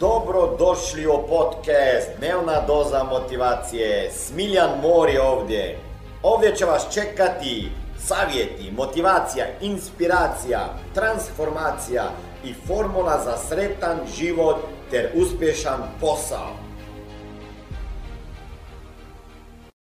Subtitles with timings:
[0.00, 4.10] Dobro došli u podcast Dnevna doza motivacije.
[4.10, 5.78] Smiljan Mori ovdje.
[6.22, 7.68] Ovdje će vas čekati
[7.98, 10.60] savjeti, motivacija, inspiracija,
[10.94, 12.02] transformacija
[12.44, 14.56] i formula za sretan život
[14.90, 16.50] ter uspješan posao.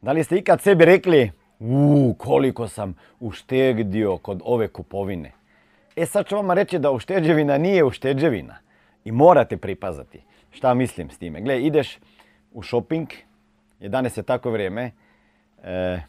[0.00, 5.32] Da li ste ikad sebi rekli, uuu, koliko sam uštedio kod ove kupovine?
[5.96, 8.66] E sad ću vam reći da ušteđevina nije ušteđevina
[9.06, 10.20] i morate pripazati.
[10.50, 11.40] Šta mislim s time?
[11.40, 11.98] Gle, ideš
[12.52, 13.08] u shopping,
[13.80, 14.90] je danas je tako vrijeme,
[15.62, 16.00] e,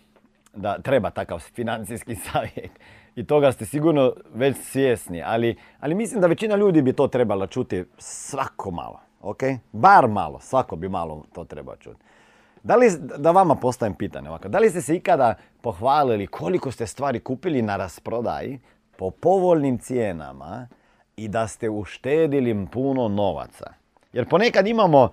[0.53, 2.71] da treba takav financijski savjet.
[3.15, 7.47] I toga ste sigurno već svjesni, ali, ali mislim da većina ljudi bi to trebala
[7.47, 9.41] čuti svako malo, ok?
[9.71, 12.03] Bar malo, svako bi malo to trebao čuti.
[12.63, 16.87] Da li, da vama postavim pitanje ovako, da li ste se ikada pohvalili koliko ste
[16.87, 18.59] stvari kupili na rasprodaji
[18.97, 20.67] po povoljnim cijenama
[21.17, 23.73] i da ste uštedili puno novaca?
[24.13, 25.09] Jer ponekad imamo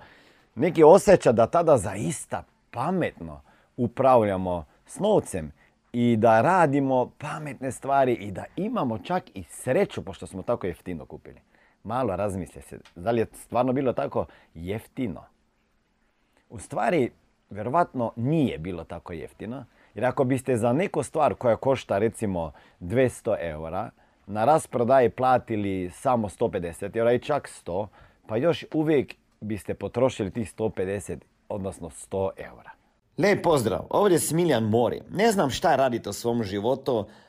[0.55, 3.41] neki osjećaj da tada zaista pametno
[3.77, 5.51] upravljamo s novcem
[5.93, 11.05] i da radimo pametne stvari i da imamo čak i sreću pošto smo tako jeftino
[11.05, 11.41] kupili.
[11.83, 15.23] Malo razmisli se, da li je stvarno bilo tako jeftino?
[16.49, 17.11] U stvari,
[17.49, 23.35] vjerovatno nije bilo tako jeftino, jer ako biste za neku stvar koja košta recimo 200
[23.39, 23.89] eura,
[24.27, 27.87] na rasprodaji platili samo 150 eura i čak 100,
[28.27, 31.17] pa još uvijek biste potrošili tih 150,
[31.49, 32.71] odnosno 100 eura.
[33.17, 35.01] Lijep pozdrav, ovdje je Smiljan Mori.
[35.11, 37.07] Ne znam šta radite u svom životu,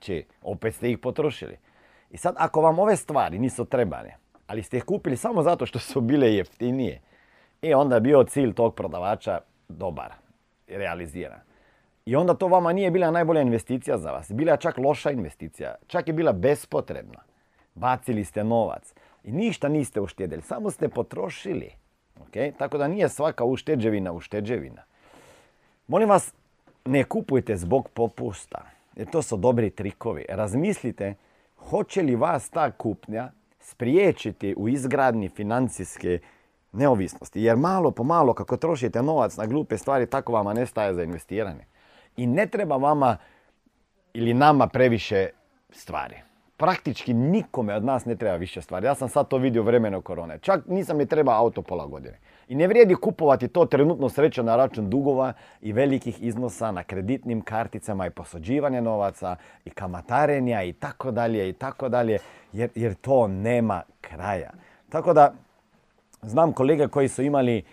[0.00, 1.56] Znači, opet ste ih potrošili.
[2.10, 4.16] I sad, ako vam ove stvari nisu trebane,
[4.46, 7.00] ali ste ih kupili samo zato što su bile jeftinije,
[7.62, 10.12] i e, onda je bio cilj tog prodavača dobar,
[10.68, 11.40] realiziran.
[12.06, 14.32] I onda to vama nije bila najbolja investicija za vas.
[14.32, 15.74] Bila je čak loša investicija.
[15.86, 17.20] Čak je bila bespotrebna.
[17.74, 18.94] Bacili ste novac.
[19.24, 20.42] I ništa niste uštedjeli.
[20.42, 21.70] Samo ste potrošili.
[22.26, 22.52] Okay?
[22.58, 24.82] Tako da nije svaka ušteđevina ušteđevina.
[25.86, 26.34] Molim vas,
[26.84, 28.79] ne kupujte zbog popusta.
[28.96, 30.24] Jer to su dobri trikovi.
[30.28, 31.14] Razmislite
[31.56, 36.18] hoće li vas ta kupnja spriječiti u izgradnji financijske
[36.72, 37.42] neovisnosti.
[37.42, 41.64] Jer malo po malo kako trošite novac na glupe stvari, tako vama nestaje za investiranje.
[42.16, 43.16] I ne treba vama
[44.12, 45.28] ili nama previše
[45.70, 46.29] stvari
[46.60, 48.86] praktički nikome od nas ne treba više stvari.
[48.86, 50.38] Ja sam sad to vidio vremeno korone.
[50.38, 52.18] Čak nisam ni treba auto pola godine.
[52.48, 57.40] I ne vrijedi kupovati to trenutno sreće na račun dugova i velikih iznosa na kreditnim
[57.40, 62.18] karticama i posuđivanje novaca i kamatarenja i tako dalje i tako dalje
[62.52, 64.50] jer, jer to nema kraja.
[64.88, 65.32] Tako da
[66.22, 67.64] znam kolege koji su imali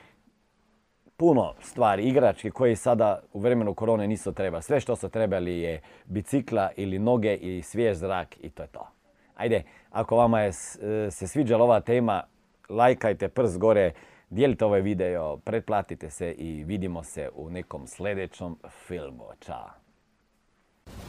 [1.18, 4.62] puno stvari, igračke koje sada u vremenu korone nisu treba.
[4.62, 8.88] Sve što su trebali je bicikla ili noge i svjež zrak i to je to.
[9.36, 12.24] Ajde, ako vama je e, se sviđala ova tema,
[12.70, 13.92] lajkajte prst gore,
[14.30, 18.56] dijelite ovaj video, pretplatite se i vidimo se u nekom sljedećem
[18.88, 19.24] filmu.
[19.46, 19.70] Ćao!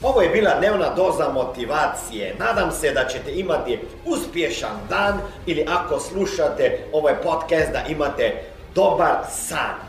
[0.03, 2.35] Ovo je bila dnevna doza motivacije.
[2.39, 8.33] Nadam se da ćete imati uspješan dan ili ako slušate ovaj podcast da imate
[8.75, 9.89] dobar san.